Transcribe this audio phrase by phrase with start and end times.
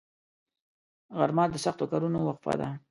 [1.17, 2.67] غرمه د سختو کارونو وقفه ده